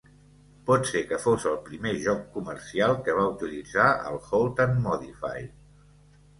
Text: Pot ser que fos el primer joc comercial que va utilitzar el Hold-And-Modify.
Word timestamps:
Pot 0.69 0.87
ser 0.91 1.01
que 1.11 1.19
fos 1.25 1.45
el 1.51 1.59
primer 1.67 1.91
joc 2.07 2.25
comercial 2.39 2.95
que 3.09 3.17
va 3.21 3.29
utilitzar 3.35 3.87
el 4.09 4.21
Hold-And-Modify. 4.25 5.49